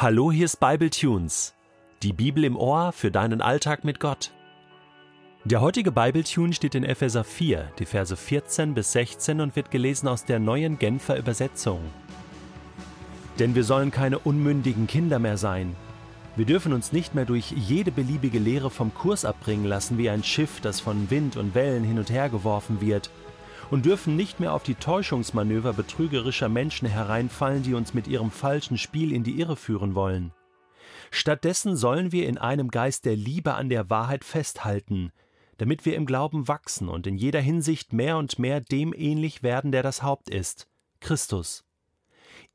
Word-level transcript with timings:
Hallo, 0.00 0.30
hier 0.30 0.44
ist 0.44 0.60
Bible 0.60 0.90
Tunes. 0.90 1.56
Die 2.04 2.12
Bibel 2.12 2.44
im 2.44 2.56
Ohr 2.56 2.92
für 2.92 3.10
deinen 3.10 3.40
Alltag 3.40 3.82
mit 3.82 3.98
Gott. 3.98 4.30
Der 5.44 5.60
heutige 5.60 5.90
Bible 5.90 6.22
Tune 6.22 6.52
steht 6.52 6.76
in 6.76 6.84
Epheser 6.84 7.24
4, 7.24 7.72
die 7.80 7.84
Verse 7.84 8.16
14 8.16 8.74
bis 8.74 8.92
16 8.92 9.40
und 9.40 9.56
wird 9.56 9.72
gelesen 9.72 10.06
aus 10.06 10.24
der 10.24 10.38
neuen 10.38 10.78
Genfer 10.78 11.18
Übersetzung. 11.18 11.80
Denn 13.40 13.56
wir 13.56 13.64
sollen 13.64 13.90
keine 13.90 14.20
unmündigen 14.20 14.86
Kinder 14.86 15.18
mehr 15.18 15.36
sein. 15.36 15.74
Wir 16.36 16.46
dürfen 16.46 16.72
uns 16.72 16.92
nicht 16.92 17.16
mehr 17.16 17.24
durch 17.24 17.50
jede 17.50 17.90
beliebige 17.90 18.38
Lehre 18.38 18.70
vom 18.70 18.94
Kurs 18.94 19.24
abbringen 19.24 19.64
lassen, 19.64 19.98
wie 19.98 20.10
ein 20.10 20.22
Schiff, 20.22 20.60
das 20.60 20.78
von 20.78 21.10
Wind 21.10 21.36
und 21.36 21.56
Wellen 21.56 21.82
hin 21.82 21.98
und 21.98 22.08
her 22.08 22.28
geworfen 22.28 22.80
wird– 22.80 23.10
und 23.70 23.84
dürfen 23.84 24.16
nicht 24.16 24.40
mehr 24.40 24.54
auf 24.54 24.62
die 24.62 24.74
Täuschungsmanöver 24.74 25.72
betrügerischer 25.72 26.48
Menschen 26.48 26.88
hereinfallen, 26.88 27.62
die 27.62 27.74
uns 27.74 27.94
mit 27.94 28.06
ihrem 28.08 28.30
falschen 28.30 28.78
Spiel 28.78 29.12
in 29.12 29.24
die 29.24 29.38
Irre 29.38 29.56
führen 29.56 29.94
wollen. 29.94 30.32
Stattdessen 31.10 31.76
sollen 31.76 32.12
wir 32.12 32.28
in 32.28 32.38
einem 32.38 32.68
Geist 32.68 33.04
der 33.04 33.16
Liebe 33.16 33.54
an 33.54 33.68
der 33.68 33.90
Wahrheit 33.90 34.24
festhalten, 34.24 35.12
damit 35.56 35.84
wir 35.84 35.96
im 35.96 36.06
Glauben 36.06 36.48
wachsen 36.48 36.88
und 36.88 37.06
in 37.06 37.16
jeder 37.16 37.40
Hinsicht 37.40 37.92
mehr 37.92 38.16
und 38.16 38.38
mehr 38.38 38.60
dem 38.60 38.94
ähnlich 38.94 39.42
werden, 39.42 39.72
der 39.72 39.82
das 39.82 40.02
Haupt 40.02 40.30
ist, 40.30 40.68
Christus. 41.00 41.64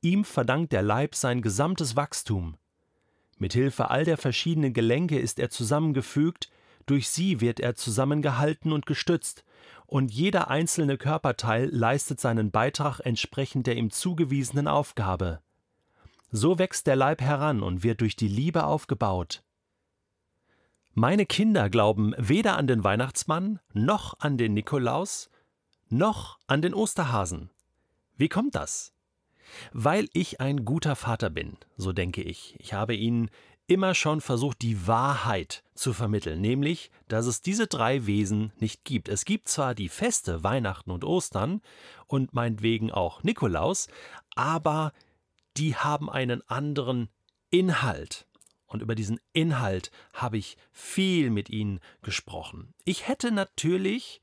Ihm 0.02 0.24
verdankt 0.24 0.72
der 0.72 0.82
Leib 0.82 1.16
sein 1.16 1.42
gesamtes 1.42 1.96
Wachstum. 1.96 2.58
Mit 3.38 3.54
Hilfe 3.54 3.90
all 3.90 4.06
der 4.06 4.18
verschiedenen 4.18 4.74
Gelenke 4.74 5.20
ist 5.20 5.40
er 5.40 5.50
zusammengefügt, 5.50 6.50
durch 6.86 7.10
sie 7.10 7.42
wird 7.42 7.60
er 7.60 7.76
zusammengehalten 7.76 8.72
und 8.72 8.86
gestützt, 8.86 9.44
und 9.86 10.12
jeder 10.12 10.50
einzelne 10.50 10.98
Körperteil 10.98 11.70
leistet 11.70 12.20
seinen 12.20 12.52
Beitrag 12.52 13.00
entsprechend 13.00 13.68
der 13.68 13.76
ihm 13.78 13.92
zugewiesenen 13.92 14.68
Aufgabe. 14.68 15.42
So 16.32 16.58
wächst 16.58 16.88
der 16.88 16.96
Leib 16.96 17.22
heran 17.22 17.62
und 17.62 17.84
wird 17.84 18.02
durch 18.02 18.16
die 18.16 18.28
Liebe 18.28 18.64
aufgebaut. 18.64 19.44
Meine 20.94 21.26
Kinder 21.26 21.70
glauben 21.70 22.14
weder 22.18 22.58
an 22.58 22.68
den 22.68 22.84
Weihnachtsmann, 22.84 23.60
noch 23.74 24.20
an 24.20 24.38
den 24.38 24.54
Nikolaus, 24.54 25.30
noch 25.90 26.40
an 26.48 26.62
den 26.62 26.74
Osterhasen. 26.74 27.50
Wie 28.16 28.30
kommt 28.30 28.56
das? 28.56 28.93
Weil 29.72 30.08
ich 30.14 30.42
ein 30.42 30.66
guter 30.66 30.96
Vater 30.96 31.30
bin, 31.30 31.58
so 31.78 31.94
denke 31.94 32.22
ich. 32.22 32.56
Ich 32.60 32.74
habe 32.74 32.96
ihnen 32.96 33.30
immer 33.68 33.96
schon 33.96 34.22
versucht, 34.22 34.62
die 34.62 34.88
Wahrheit 34.88 35.64
zu 35.74 35.94
vermitteln, 35.94 36.42
nämlich, 36.42 36.92
dass 37.08 37.26
es 37.26 37.42
diese 37.42 37.68
drei 37.68 38.06
Wesen 38.06 38.52
nicht 38.60 38.84
gibt. 38.84 39.10
Es 39.10 39.26
gibt 39.26 39.48
zwar 39.48 39.74
die 39.74 39.90
Feste 39.90 40.44
Weihnachten 40.44 40.92
und 40.92 41.04
Ostern 41.04 41.62
und 42.08 42.34
meinetwegen 42.34 42.92
auch 42.92 43.24
Nikolaus, 43.24 43.88
aber 44.36 44.94
die 45.58 45.76
haben 45.76 46.10
einen 46.10 46.48
anderen 46.50 47.10
Inhalt. 47.50 48.28
Und 48.66 48.82
über 48.82 48.96
diesen 48.96 49.20
Inhalt 49.34 49.92
habe 50.14 50.38
ich 50.38 50.58
viel 50.72 51.30
mit 51.30 51.50
ihnen 51.50 51.80
gesprochen. 52.02 52.74
Ich 52.86 53.08
hätte 53.08 53.32
natürlich 53.32 54.22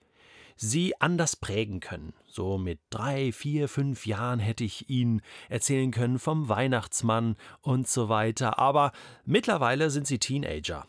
sie 0.60 1.00
anders 1.00 1.36
prägen 1.36 1.80
können. 1.80 2.12
So 2.26 2.58
mit 2.58 2.80
drei, 2.90 3.32
vier, 3.32 3.66
fünf 3.66 4.06
Jahren 4.06 4.38
hätte 4.38 4.62
ich 4.62 4.90
ihnen 4.90 5.22
erzählen 5.48 5.90
können 5.90 6.18
vom 6.18 6.48
Weihnachtsmann 6.48 7.36
und 7.62 7.88
so 7.88 8.08
weiter. 8.10 8.58
Aber 8.58 8.92
mittlerweile 9.24 9.90
sind 9.90 10.06
sie 10.06 10.18
Teenager. 10.18 10.86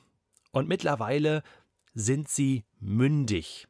Und 0.51 0.67
mittlerweile 0.67 1.41
sind 1.93 2.27
sie 2.27 2.65
mündig 2.79 3.67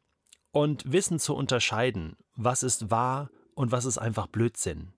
und 0.50 0.90
wissen 0.90 1.20
zu 1.20 1.36
unterscheiden, 1.36 2.16
was 2.34 2.64
ist 2.64 2.90
wahr 2.90 3.30
und 3.54 3.70
was 3.70 3.84
ist 3.84 3.98
einfach 3.98 4.26
Blödsinn. 4.26 4.92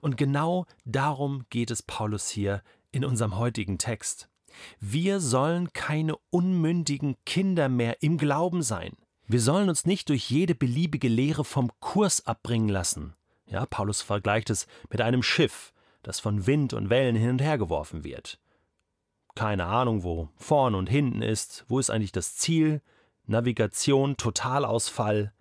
Und 0.00 0.16
genau 0.16 0.66
darum 0.84 1.44
geht 1.50 1.72
es 1.72 1.82
Paulus 1.82 2.28
hier 2.28 2.62
in 2.92 3.04
unserem 3.04 3.36
heutigen 3.36 3.78
Text. 3.78 4.28
Wir 4.78 5.18
sollen 5.18 5.72
keine 5.72 6.16
unmündigen 6.30 7.16
Kinder 7.26 7.68
mehr 7.68 8.02
im 8.02 8.16
Glauben 8.16 8.62
sein. 8.62 8.96
Wir 9.28 9.40
sollen 9.40 9.68
uns 9.68 9.86
nicht 9.86 10.08
durch 10.08 10.30
jede 10.30 10.54
beliebige 10.54 11.08
Lehre 11.08 11.44
vom 11.44 11.70
Kurs 11.80 12.26
abbringen 12.26 12.68
lassen. 12.68 13.14
Ja, 13.46 13.66
Paulus 13.66 14.00
vergleicht 14.00 14.50
es 14.50 14.66
mit 14.90 15.00
einem 15.00 15.22
Schiff, 15.22 15.72
das 16.02 16.20
von 16.20 16.46
Wind 16.46 16.72
und 16.72 16.90
Wellen 16.90 17.16
hin 17.16 17.30
und 17.30 17.42
her 17.42 17.58
geworfen 17.58 18.04
wird. 18.04 18.38
Keine 19.34 19.66
Ahnung, 19.66 20.04
wo 20.04 20.30
vorn 20.36 20.74
und 20.74 20.88
hinten 20.88 21.22
ist, 21.22 21.64
wo 21.68 21.78
ist 21.80 21.90
eigentlich 21.90 22.12
das 22.12 22.36
Ziel, 22.36 22.80
Navigation, 23.26 24.16
Totalausfall. 24.16 25.32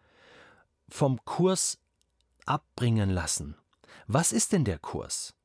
Vom 0.89 1.23
Kurs 1.23 1.79
abbringen 2.45 3.09
lassen. 3.09 3.55
Was 4.07 4.31
ist 4.31 4.51
denn 4.51 4.65
der 4.65 4.79
Kurs? 4.79 5.35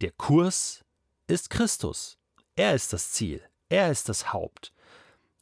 Der 0.00 0.10
Kurs 0.12 0.84
ist 1.26 1.50
Christus. 1.50 2.18
Er 2.56 2.74
ist 2.74 2.92
das 2.92 3.12
Ziel. 3.12 3.42
Er 3.68 3.90
ist 3.90 4.08
das 4.08 4.32
Haupt. 4.32 4.73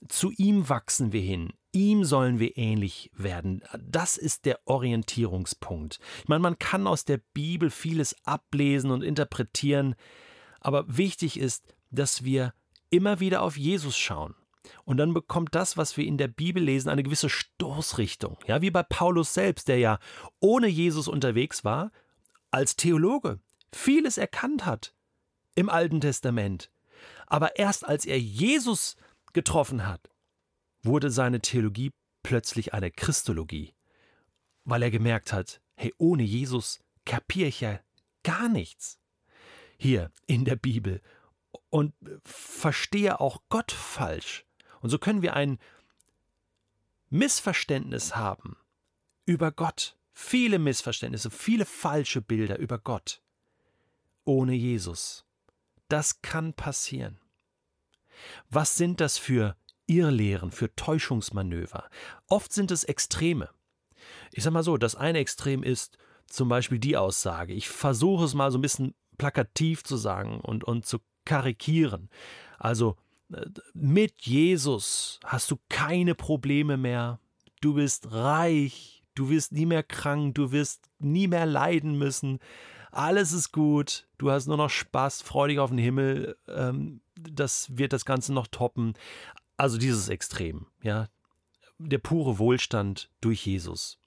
Zu 0.09 0.31
ihm 0.37 0.69
wachsen 0.69 1.13
wir 1.13 1.21
hin. 1.21 1.53
Ihm 1.73 2.05
sollen 2.05 2.39
wir 2.39 2.59
ähnlich 2.59 3.11
werden. 3.15 3.63
Das 3.81 4.19
ist 4.19 4.45
der 4.45 4.61
Orientierungspunkt. 4.67 6.01
Ich 6.19 6.29
meine, 6.29 6.43
man 6.43 6.59
kann 6.59 6.87
aus 6.87 7.05
der 7.05 7.19
Bibel 7.33 7.71
vieles 7.71 8.15
ablesen 8.25 8.91
und 8.91 9.03
interpretieren, 9.03 9.95
aber 10.61 10.85
wichtig 10.87 11.39
ist, 11.39 11.75
dass 11.91 12.25
wir 12.25 12.53
immer 12.91 13.21
wieder 13.21 13.43
auf 13.43 13.57
Jesus 13.57 13.97
schauen. 13.97 14.35
Und 14.85 14.99
dann 14.99 15.15
bekommt 15.15 15.55
das, 15.55 15.77
was 15.77 15.97
wir 15.97 16.05
in 16.05 16.19
der 16.19 16.29
Bibel 16.29 16.63
lesen, 16.63 16.89
eine 16.89 17.03
gewisse 17.03 17.29
Stoßrichtung. 17.29 18.39
Ja, 18.47 18.61
wie 18.61 18.71
bei 18.71 18.83
Paulus 18.83 19.35
selbst, 19.35 19.69
der 19.69 19.79
ja 19.79 19.99
ohne 20.41 20.69
Jesus 20.69 21.09
unterwegs 21.09 21.65
war, 21.65 21.91
als 22.51 22.77
Theologe 22.77 23.41
vieles 23.73 24.19
erkannt 24.19 24.67
hat 24.67 24.95
im 25.55 25.69
Alten 25.69 26.01
Testament. 26.01 26.71
Aber 27.27 27.57
erst 27.57 27.87
als 27.87 28.05
er 28.05 28.19
Jesus 28.19 28.97
getroffen 29.33 29.87
hat, 29.87 30.11
wurde 30.83 31.11
seine 31.11 31.41
Theologie 31.41 31.93
plötzlich 32.23 32.75
eine 32.75 32.91
Christologie, 32.91 33.75
weil 34.65 34.83
er 34.83 34.91
gemerkt 34.91 35.33
hat, 35.33 35.61
hey, 35.75 35.95
ohne 35.99 36.23
Jesus 36.23 36.81
kapiere 37.05 37.49
ich 37.49 37.61
ja 37.61 37.81
gar 38.23 38.49
nichts. 38.49 38.99
Hier 39.77 40.13
in 40.27 40.45
der 40.45 40.57
Bibel 40.57 41.01
und 41.71 41.93
verstehe 42.25 43.21
auch 43.21 43.43
Gott 43.49 43.73
falsch. 43.73 44.45
Und 44.81 44.91
so 44.91 44.99
können 44.99 45.23
wir 45.23 45.35
ein 45.35 45.59
Missverständnis 47.11 48.15
haben 48.17 48.57
über 49.27 49.51
Gott, 49.51 49.97
viele 50.13 50.59
Missverständnisse, 50.59 51.31
viele 51.31 51.65
falsche 51.65 52.23
Bilder 52.23 52.59
über 52.59 52.79
Gott 52.79 53.23
ohne 54.25 54.55
Jesus. 54.55 55.25
Das 55.89 56.23
kann 56.23 56.55
passieren. 56.55 57.19
Was 58.51 58.77
sind 58.77 59.01
das 59.01 59.19
für 59.19 59.57
Irrlehren, 59.87 60.51
für 60.51 60.75
Täuschungsmanöver. 60.75 61.89
Oft 62.29 62.53
sind 62.53 62.71
es 62.71 62.85
Extreme. 62.85 63.51
Ich 64.33 64.43
sage 64.43 64.55
mal 64.55 64.63
so, 64.63 64.77
das 64.77 64.95
eine 64.95 65.19
Extrem 65.19 65.63
ist 65.63 65.99
zum 66.27 66.49
Beispiel 66.49 66.79
die 66.79 66.97
Aussage, 66.97 67.53
ich 67.53 67.69
versuche 67.69 68.25
es 68.25 68.35
mal 68.35 68.51
so 68.51 68.59
ein 68.59 68.63
bisschen 68.63 68.95
plakativ 69.19 69.85
zu 69.85 69.97
sagen 69.97 70.41
und, 70.41 70.65
und 70.65 70.87
zu 70.87 70.99
karikieren. 71.27 72.09
Also 72.59 72.97
äh, 73.33 73.45
mit 73.75 74.23
Jesus 74.23 75.21
hast 75.25 75.51
du 75.51 75.59
keine 75.69 76.15
Probleme 76.15 76.79
mehr, 76.79 77.21
du 77.61 77.75
bist 77.75 78.13
reich, 78.13 79.05
du 79.15 79.29
wirst 79.29 79.53
nie 79.53 79.67
mehr 79.67 79.83
krank, 79.83 80.37
du 80.37 80.53
wirst 80.53 80.89
nie 80.99 81.29
mehr 81.29 81.45
leiden 81.45 81.99
müssen, 81.99 82.39
alles 82.93 83.33
ist 83.33 83.53
gut, 83.53 84.07
du 84.19 84.31
hast 84.31 84.47
nur 84.47 84.57
noch 84.57 84.71
Spaß, 84.71 85.23
freudig 85.23 85.59
auf 85.59 85.71
den 85.71 85.79
Himmel, 85.79 86.37
ähm, 86.47 87.01
das 87.17 87.77
wird 87.77 87.93
das 87.93 88.05
Ganze 88.05 88.33
noch 88.33 88.47
toppen. 88.47 88.95
Also 89.57 89.79
dieses 89.79 90.09
Extrem, 90.09 90.67
ja, 90.83 91.09
der 91.79 91.99
pure 91.99 92.39
Wohlstand 92.39 93.11
durch 93.21 93.45
Jesus. 93.47 93.99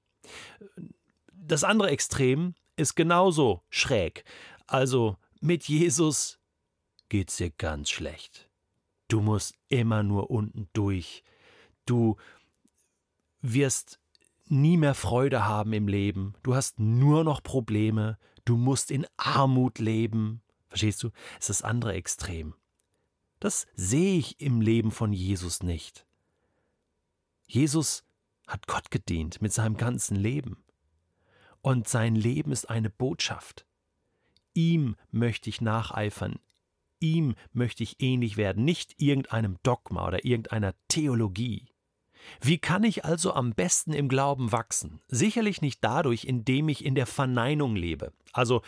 Das 1.34 1.63
andere 1.63 1.90
Extrem 1.90 2.55
ist 2.78 2.96
genauso 2.96 3.64
schräg. 3.70 4.23
Also 4.67 5.17
mit 5.41 5.67
Jesus 5.67 6.40
geht's 7.09 7.38
dir 7.38 7.52
ganz 7.52 7.90
schlecht. 7.90 8.49
Du 9.08 9.22
musst 9.22 9.55
immer 9.70 10.03
nur 10.03 10.31
unten 10.31 10.67
durch. 10.73 11.23
Du 11.85 12.17
wirst 13.41 13.99
nie 14.47 14.78
mehr 14.78 14.96
Freude 14.96 15.46
haben 15.46 15.73
im 15.73 15.88
Leben. 15.88 16.34
Du 16.43 16.55
hast 16.55 16.79
nur 16.79 17.23
noch 17.23 17.43
Probleme. 17.43 18.17
Du 18.46 18.58
musst 18.58 18.92
in 18.92 19.06
Armut 19.18 19.80
leben. 19.80 20.42
Verstehst 20.68 21.03
du? 21.03 21.09
Es 21.40 21.50
ist 21.50 21.62
das 21.62 21.62
andere 21.64 21.94
Extrem. 21.94 22.53
Das 23.40 23.68
sehe 23.76 24.18
ich 24.18 24.40
im 24.40 24.62
Leben 24.62 24.92
von 24.92 25.14
Jesus 25.14 25.64
nicht. 25.64 26.06
Jesus 27.47 28.03
hat 28.47 28.68
Gott 28.68 28.92
gedient 28.92 29.42
mit 29.42 29.53
seinem 29.53 29.78
ganzen 29.78 30.16
Leben. 30.16 30.64
Und 31.62 31.88
sein 31.88 32.16
Leben 32.16 32.52
ist 32.52 32.70
eine 32.70 32.90
Botschaft. 32.90 33.66
Ihm 34.53 34.96
möchte 35.12 35.50
ich 35.50 35.62
nacheifern, 35.62 36.40
ihm 37.00 37.36
möchte 37.52 37.84
ich 37.84 38.02
ähnlich 38.02 38.38
werden, 38.38 38.64
nicht 38.64 39.02
irgendeinem 39.02 39.58
Dogma 39.64 40.08
oder 40.08 40.24
irgendeiner 40.24 40.74
Theologie. 40.88 41.68
Wie 42.42 42.58
kann 42.58 42.84
ich 42.84 43.06
also 43.06 43.34
am 43.34 43.54
besten 43.54 43.94
im 43.94 44.10
Glauben 44.10 44.52
wachsen? 44.52 45.02
Sicherlich 45.08 45.62
nicht 45.62 45.84
dadurch, 45.84 46.26
indem 46.26 46.70
ich 46.70 46.86
in 46.86 46.96
der 46.96 47.06
Verneinung 47.06 47.76
lebe, 47.76 48.14
also 48.34 48.62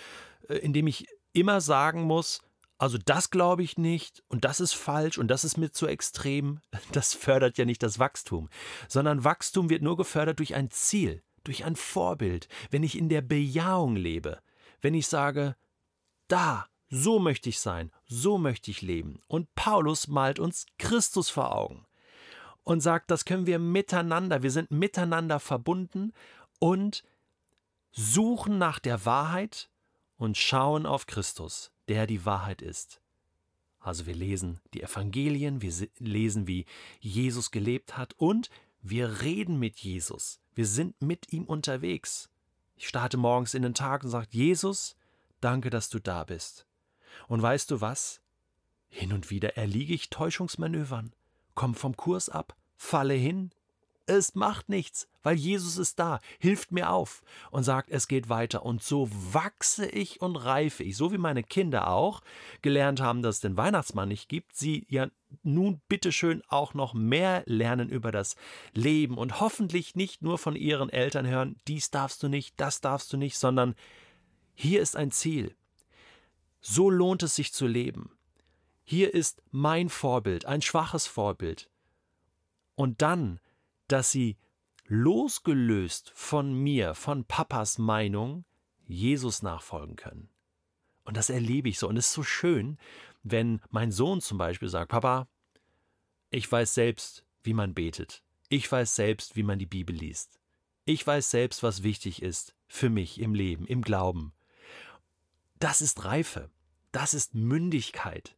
äh, 0.47 0.55
indem 0.55 0.87
ich 0.87 1.07
immer 1.33 1.61
sagen 1.61 2.03
muss, 2.03 2.41
also 2.77 2.97
das 2.97 3.29
glaube 3.29 3.63
ich 3.63 3.77
nicht 3.77 4.23
und 4.27 4.45
das 4.45 4.59
ist 4.59 4.73
falsch 4.73 5.17
und 5.17 5.27
das 5.29 5.43
ist 5.43 5.57
mir 5.57 5.71
zu 5.71 5.87
extrem, 5.87 6.59
das 6.91 7.13
fördert 7.13 7.57
ja 7.57 7.65
nicht 7.65 7.83
das 7.83 7.99
Wachstum, 7.99 8.49
sondern 8.87 9.23
Wachstum 9.23 9.69
wird 9.69 9.81
nur 9.81 9.97
gefördert 9.97 10.39
durch 10.39 10.55
ein 10.55 10.69
Ziel, 10.71 11.23
durch 11.43 11.65
ein 11.65 11.75
Vorbild, 11.75 12.47
wenn 12.71 12.83
ich 12.83 12.97
in 12.97 13.09
der 13.09 13.21
Bejahung 13.21 13.95
lebe, 13.95 14.39
wenn 14.81 14.93
ich 14.93 15.07
sage, 15.07 15.55
da, 16.27 16.67
so 16.89 17.19
möchte 17.19 17.49
ich 17.49 17.59
sein, 17.59 17.91
so 18.05 18.37
möchte 18.37 18.71
ich 18.71 18.81
leben. 18.81 19.19
Und 19.27 19.53
Paulus 19.55 20.07
malt 20.07 20.39
uns 20.39 20.65
Christus 20.77 21.29
vor 21.29 21.53
Augen 21.53 21.86
und 22.67 22.81
sagt, 22.81 23.11
das 23.11 23.23
können 23.23 23.45
wir 23.45 23.59
miteinander, 23.59 24.43
wir 24.43 24.51
sind 24.51 24.71
miteinander 24.71 25.39
verbunden 25.39 26.11
und 26.59 27.05
suchen 27.91 28.57
nach 28.57 28.79
der 28.79 29.05
Wahrheit 29.05 29.69
und 30.17 30.35
schauen 30.35 30.85
auf 30.85 31.05
Christus, 31.05 31.71
der 31.87 32.07
die 32.07 32.25
Wahrheit 32.25 32.61
ist. 32.61 32.99
Also 33.79 34.05
wir 34.05 34.15
lesen 34.15 34.59
die 34.73 34.83
Evangelien, 34.83 35.61
wir 35.61 35.71
lesen, 35.99 36.45
wie 36.45 36.65
Jesus 36.99 37.51
gelebt 37.51 37.95
hat 37.95 38.15
und 38.17 38.49
wir 38.81 39.21
reden 39.21 39.59
mit 39.59 39.79
Jesus. 39.79 40.41
Wir 40.53 40.65
sind 40.65 41.01
mit 41.01 41.31
ihm 41.31 41.45
unterwegs. 41.45 42.29
Ich 42.75 42.89
starte 42.89 43.15
morgens 43.15 43.53
in 43.53 43.61
den 43.61 43.75
Tag 43.75 44.03
und 44.03 44.09
sage, 44.09 44.27
Jesus, 44.31 44.97
danke, 45.39 45.69
dass 45.69 45.87
du 45.87 45.99
da 45.99 46.25
bist. 46.25 46.67
Und 47.29 47.41
weißt 47.41 47.71
du 47.71 47.79
was? 47.79 48.19
Hin 48.89 49.13
und 49.13 49.29
wieder 49.29 49.55
erliege 49.55 49.93
ich 49.93 50.09
Täuschungsmanövern, 50.09 51.13
komm 51.57 51.73
vom 51.73 51.97
Kurs 51.97 52.29
ab, 52.29 52.55
falle 52.77 53.15
hin. 53.15 53.49
Es 54.05 54.35
macht 54.35 54.69
nichts, 54.69 55.09
weil 55.23 55.35
Jesus 55.35 55.77
ist 55.77 55.99
da, 55.99 56.21
hilft 56.39 56.71
mir 56.71 56.91
auf 56.91 57.23
und 57.51 57.63
sagt, 57.63 57.89
es 57.89 58.07
geht 58.07 58.29
weiter. 58.29 58.63
Und 58.63 58.83
so 58.83 59.09
wachse 59.11 59.87
ich 59.87 60.21
und 60.21 60.35
reife 60.37 60.83
ich, 60.83 60.95
so 60.95 61.11
wie 61.11 61.17
meine 61.17 61.43
Kinder 61.43 61.89
auch 61.89 62.21
gelernt 62.61 63.01
haben, 63.01 63.23
dass 63.23 63.35
es 63.37 63.41
den 63.41 63.57
Weihnachtsmann 63.57 64.07
nicht 64.07 64.29
gibt, 64.29 64.55
sie 64.55 64.85
ja 64.87 65.07
nun 65.41 65.81
bitteschön 65.89 66.43
auch 66.47 66.75
noch 66.75 66.93
mehr 66.93 67.41
lernen 67.47 67.89
über 67.89 68.11
das 68.11 68.35
Leben 68.73 69.17
und 69.17 69.41
hoffentlich 69.41 69.95
nicht 69.95 70.21
nur 70.21 70.37
von 70.37 70.55
ihren 70.55 70.89
Eltern 70.89 71.25
hören, 71.25 71.57
dies 71.67 71.89
darfst 71.89 72.21
du 72.21 72.29
nicht, 72.29 72.53
das 72.57 72.81
darfst 72.81 73.11
du 73.11 73.17
nicht, 73.17 73.37
sondern 73.37 73.73
hier 74.53 74.79
ist 74.79 74.95
ein 74.95 75.11
Ziel. 75.11 75.55
So 76.61 76.89
lohnt 76.91 77.23
es 77.23 77.35
sich 77.35 77.51
zu 77.51 77.65
leben. 77.65 78.16
Hier 78.89 79.13
ist 79.13 79.43
mein 79.51 79.89
Vorbild, 79.89 80.45
ein 80.45 80.61
schwaches 80.61 81.07
Vorbild. 81.07 81.69
Und 82.75 83.01
dann, 83.01 83.41
dass 83.89 84.11
sie 84.11 84.37
losgelöst 84.85 86.13
von 86.15 86.53
mir, 86.53 86.95
von 86.95 87.25
Papas 87.25 87.79
Meinung, 87.79 88.45
Jesus 88.85 89.41
nachfolgen 89.41 89.97
können. 89.97 90.29
Und 91.03 91.17
das 91.17 91.29
erlebe 91.29 91.67
ich 91.67 91.79
so. 91.79 91.89
Und 91.89 91.97
es 91.97 92.07
ist 92.07 92.13
so 92.13 92.23
schön, 92.23 92.77
wenn 93.23 93.59
mein 93.71 93.91
Sohn 93.91 94.21
zum 94.21 94.37
Beispiel 94.37 94.69
sagt, 94.69 94.89
Papa, 94.89 95.27
ich 96.29 96.49
weiß 96.49 96.73
selbst, 96.73 97.25
wie 97.43 97.53
man 97.53 97.73
betet. 97.73 98.23
Ich 98.47 98.71
weiß 98.71 98.95
selbst, 98.95 99.35
wie 99.35 99.43
man 99.43 99.59
die 99.59 99.65
Bibel 99.65 99.93
liest. 99.93 100.39
Ich 100.85 101.05
weiß 101.05 101.29
selbst, 101.29 101.61
was 101.61 101.83
wichtig 101.83 102.21
ist 102.21 102.55
für 102.67 102.89
mich 102.89 103.19
im 103.19 103.33
Leben, 103.33 103.67
im 103.67 103.81
Glauben. 103.81 104.31
Das 105.59 105.81
ist 105.81 106.05
Reife. 106.05 106.49
Das 106.93 107.13
ist 107.13 107.35
Mündigkeit. 107.35 108.37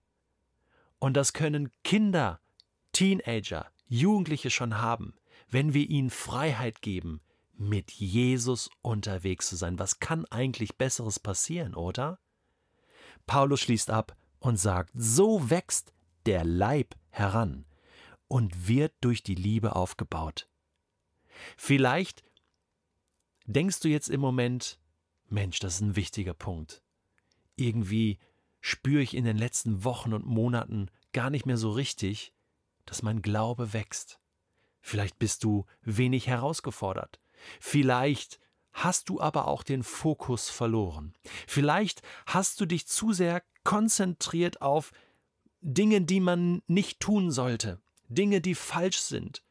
Und 0.99 1.15
das 1.15 1.33
können 1.33 1.71
Kinder, 1.83 2.39
Teenager, 2.91 3.71
Jugendliche 3.87 4.49
schon 4.49 4.77
haben, 4.77 5.15
wenn 5.49 5.73
wir 5.73 5.89
ihnen 5.89 6.09
Freiheit 6.09 6.81
geben, 6.81 7.21
mit 7.53 7.91
Jesus 7.91 8.69
unterwegs 8.81 9.49
zu 9.49 9.55
sein. 9.55 9.79
Was 9.79 9.99
kann 9.99 10.25
eigentlich 10.25 10.77
Besseres 10.77 11.19
passieren, 11.19 11.75
oder? 11.75 12.19
Paulus 13.25 13.61
schließt 13.61 13.89
ab 13.89 14.15
und 14.39 14.57
sagt, 14.57 14.91
so 14.93 15.49
wächst 15.49 15.93
der 16.25 16.43
Leib 16.43 16.95
heran 17.09 17.65
und 18.27 18.67
wird 18.67 18.93
durch 19.01 19.23
die 19.23 19.35
Liebe 19.35 19.75
aufgebaut. 19.75 20.47
Vielleicht 21.57 22.23
denkst 23.45 23.79
du 23.79 23.87
jetzt 23.87 24.09
im 24.09 24.21
Moment, 24.21 24.79
Mensch, 25.27 25.59
das 25.59 25.75
ist 25.75 25.81
ein 25.81 25.95
wichtiger 25.95 26.33
Punkt 26.33 26.83
irgendwie 27.59 28.19
spüre 28.61 29.01
ich 29.01 29.15
in 29.15 29.25
den 29.25 29.37
letzten 29.37 29.83
Wochen 29.83 30.13
und 30.13 30.25
Monaten 30.25 30.89
gar 31.13 31.29
nicht 31.29 31.45
mehr 31.45 31.57
so 31.57 31.71
richtig, 31.71 32.33
dass 32.85 33.03
mein 33.03 33.21
Glaube 33.21 33.73
wächst. 33.73 34.19
Vielleicht 34.81 35.19
bist 35.19 35.43
du 35.43 35.65
wenig 35.81 36.27
herausgefordert. 36.27 37.19
Vielleicht 37.59 38.39
hast 38.71 39.09
du 39.09 39.19
aber 39.19 39.47
auch 39.47 39.63
den 39.63 39.83
Fokus 39.83 40.49
verloren. 40.49 41.13
Vielleicht 41.47 42.01
hast 42.25 42.59
du 42.61 42.65
dich 42.65 42.87
zu 42.87 43.13
sehr 43.13 43.43
konzentriert 43.63 44.61
auf 44.61 44.91
Dinge, 45.61 46.01
die 46.01 46.19
man 46.19 46.61
nicht 46.67 46.99
tun 46.99 47.31
sollte, 47.31 47.81
Dinge, 48.07 48.41
die 48.41 48.55
falsch 48.55 48.99
sind, 48.99 49.43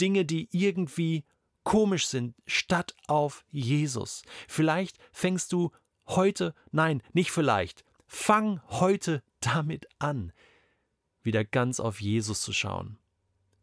Dinge, 0.00 0.24
die 0.24 0.48
irgendwie 0.50 1.24
komisch 1.62 2.06
sind, 2.06 2.34
statt 2.46 2.94
auf 3.06 3.44
Jesus. 3.50 4.22
Vielleicht 4.48 4.98
fängst 5.12 5.52
du 5.52 5.70
heute, 6.06 6.54
nein, 6.72 7.02
nicht 7.12 7.30
vielleicht, 7.30 7.84
fang 8.06 8.60
heute 8.68 9.22
damit 9.40 9.86
an, 9.98 10.32
wieder 11.22 11.44
ganz 11.44 11.80
auf 11.80 12.00
Jesus 12.00 12.42
zu 12.42 12.52
schauen. 12.52 12.98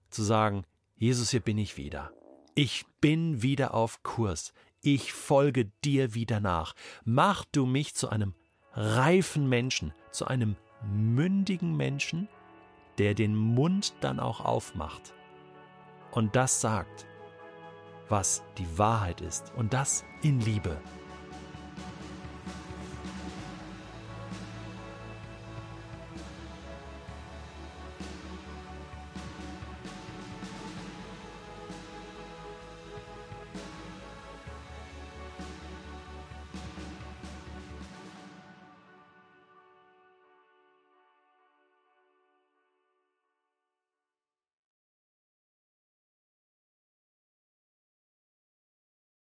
Zu 0.10 0.24
sagen, 0.24 0.66
Jesus, 0.96 1.32
hier 1.32 1.40
bin 1.40 1.58
ich 1.58 1.78
wieder. 1.78 2.12
Ich 2.56 2.86
bin 3.00 3.42
wieder 3.42 3.74
auf 3.74 4.04
Kurs. 4.04 4.54
Ich 4.82 5.14
folge 5.14 5.72
dir 5.84 6.14
wieder 6.14 6.40
nach. 6.40 6.74
Mach 7.06 7.46
du 7.46 7.66
mich 7.66 7.96
zu 7.96 8.10
einem 8.10 8.34
reifen 8.74 9.48
Menschen, 9.48 9.94
zu 10.12 10.28
einem 10.28 10.56
mündigen 10.84 11.78
Menschen, 11.78 12.28
der 12.98 13.14
den 13.14 13.36
Mund 13.36 13.94
dann 14.02 14.20
auch 14.20 14.42
aufmacht 14.42 15.14
und 16.12 16.36
das 16.36 16.62
sagt, 16.62 17.08
was 18.10 18.44
die 18.58 18.78
Wahrheit 18.78 19.22
ist 19.22 19.52
und 19.56 19.74
das 19.74 20.04
in 20.22 20.40
Liebe. 20.42 20.82